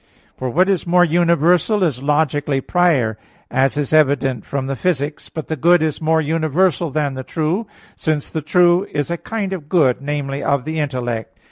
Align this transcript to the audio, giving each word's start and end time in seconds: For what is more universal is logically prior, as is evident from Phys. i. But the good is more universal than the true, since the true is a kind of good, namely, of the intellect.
For 0.35 0.49
what 0.49 0.67
is 0.67 0.87
more 0.87 1.05
universal 1.05 1.83
is 1.83 2.01
logically 2.01 2.59
prior, 2.59 3.19
as 3.51 3.77
is 3.77 3.93
evident 3.93 4.45
from 4.47 4.67
Phys. 4.67 5.05
i. 5.11 5.29
But 5.31 5.45
the 5.47 5.55
good 5.55 5.83
is 5.83 6.01
more 6.01 6.19
universal 6.19 6.89
than 6.89 7.13
the 7.13 7.21
true, 7.23 7.67
since 7.95 8.27
the 8.31 8.41
true 8.41 8.87
is 8.89 9.11
a 9.11 9.17
kind 9.17 9.53
of 9.53 9.69
good, 9.69 10.01
namely, 10.01 10.41
of 10.41 10.65
the 10.65 10.79
intellect. 10.79 11.37